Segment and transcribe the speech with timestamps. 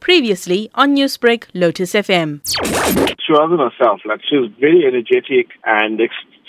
[0.00, 2.40] Previously on Newsbreak, Lotus FM.
[3.20, 4.00] She wasn't herself.
[4.04, 6.00] Like she was very energetic and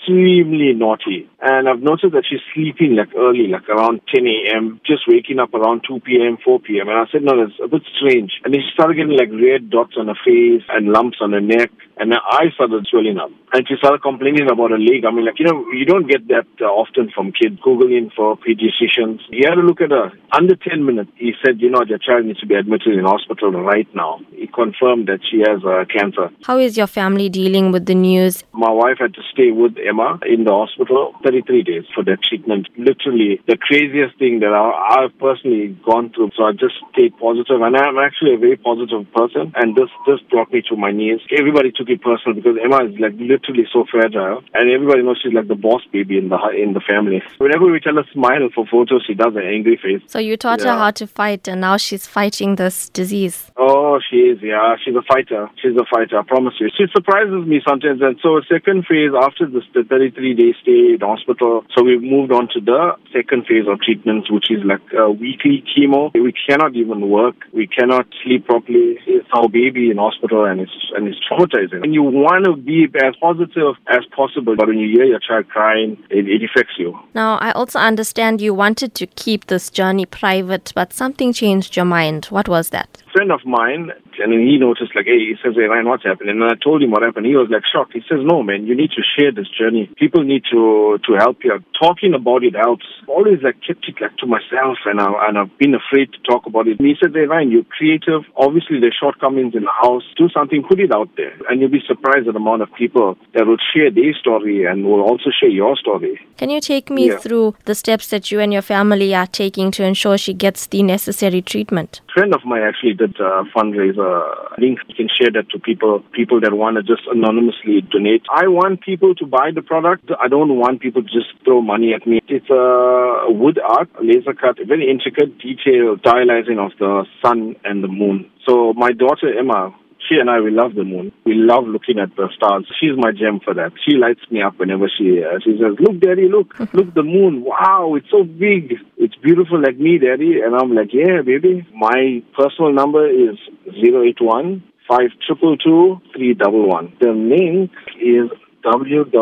[0.01, 1.29] extremely naughty.
[1.41, 5.54] And I've noticed that she's sleeping like early, like around 10 a.m., just waking up
[5.54, 6.89] around 2 p.m., 4 p.m.
[6.89, 8.32] And I said, no, that's a bit strange.
[8.43, 11.41] And then she started getting like red dots on her face and lumps on her
[11.41, 11.71] neck.
[11.98, 13.29] And her eyes started swelling up.
[13.54, 15.05] And she started complaining about her leg.
[15.05, 18.38] I mean, like, you know, you don't get that uh, often from kids Googling for
[18.38, 19.21] pediatricians.
[19.29, 20.13] He had a look at her.
[20.33, 23.52] Under 10 minutes, he said, you know, your child needs to be admitted in hospital
[23.52, 24.21] right now.
[24.31, 26.30] He confirmed that she has uh, cancer.
[26.45, 28.44] How is your family dealing with the news?
[28.54, 32.68] My wife had to stay with Emma in the hospital 33 days for that treatment.
[32.77, 36.32] Literally the craziest thing that I, I've personally gone through.
[36.38, 40.20] So I just stayed positive and I'm actually a very positive person and this, this
[40.32, 41.20] brought me to my knees.
[41.35, 45.34] Everybody took it personal because Emma is like literally so fragile and everybody knows she's
[45.34, 47.21] like the boss baby in the, in the family.
[47.38, 50.02] Whenever we tell her smile for photos, she does an angry face.
[50.08, 50.73] So you taught Yeah.
[50.73, 53.52] her how to fight and now she's fighting this disease.
[53.58, 54.76] Oh, Oh, she is, yeah.
[54.80, 55.52] She's a fighter.
[55.59, 56.70] She's a fighter, I promise you.
[56.72, 57.99] She surprises me sometimes.
[57.99, 62.32] And so, second phase after this, the 33 day stay in hospital, so we've moved
[62.32, 64.80] on to the second phase of treatment, which is like
[65.19, 66.07] weekly chemo.
[66.16, 67.35] We cannot even work.
[67.52, 68.96] We cannot sleep properly.
[69.06, 71.84] It's our baby in hospital and it's, and it's traumatizing.
[71.84, 75.50] And you want to be as positive as possible, but when you hear your child
[75.50, 76.97] crying, it, it affects you.
[77.13, 81.85] Now, I also understand you wanted to keep this journey private, but something changed your
[81.85, 82.28] mind.
[82.28, 83.03] What was that?
[83.12, 86.03] friend of mine, in and then he noticed, like, hey, he says, hey, Ryan, what's
[86.06, 86.41] happening?
[86.41, 87.25] And I told him what happened.
[87.25, 87.94] He was like shocked.
[87.94, 89.90] He says, no, man, you need to share this journey.
[89.97, 91.59] People need to to help you.
[91.80, 92.86] Talking about it helps.
[93.08, 96.46] Always like kept it like to myself, and I and I've been afraid to talk
[96.46, 96.80] about it.
[96.80, 98.22] And he said, hey, Ryan, you're creative.
[98.38, 100.03] Obviously, there's shortcomings in the house.
[100.18, 103.18] Do something, put it out there, and you'll be surprised at the amount of people
[103.34, 106.19] that will share their story and will also share your story.
[106.38, 107.18] Can you take me Yeah.
[107.18, 110.81] through the steps that you and your family are taking to ensure she gets the
[110.84, 112.02] necessary treatment?
[112.14, 114.10] friend of mine actually did a fundraiser
[114.57, 114.79] link.
[114.88, 118.23] You can share that to people, people that want to just anonymously donate.
[118.31, 120.12] I want people to buy the product.
[120.19, 122.19] I don't want people to just throw money at me.
[122.28, 127.88] It's a wood art, laser cut, very intricate, detailed stylizing of the sun and the
[127.88, 128.30] moon.
[128.47, 129.74] So my daughter Emma,
[130.12, 131.12] she and I, we love the moon.
[131.25, 132.66] We love looking at the stars.
[132.80, 133.72] She's my gem for that.
[133.88, 137.44] She lights me up whenever she uh, she says, "Look, Daddy, look, look, the moon.
[137.44, 138.75] Wow, it's so big.
[138.97, 143.38] It's beautiful like me, Daddy." And I'm like, "Yeah, baby." My personal number is
[143.74, 146.94] zero eight one five triple two three double one.
[147.00, 148.30] The link is
[148.64, 149.22] www.quicket.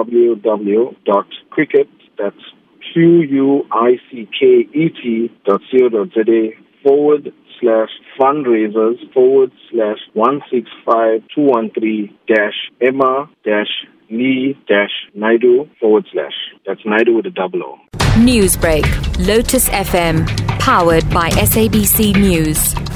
[2.17, 2.35] That's
[2.93, 6.23] Q U I C K E T dot co za
[6.83, 7.89] forward slash
[8.19, 15.69] fundraisers forward slash one six five two one three dash Emma dash Lee dash Naidoo
[15.79, 16.33] forward slash.
[16.65, 17.79] That's Naidoo with a double O.
[18.17, 18.85] Newsbreak,
[19.27, 20.27] Lotus FM,
[20.59, 22.88] powered by SABC News.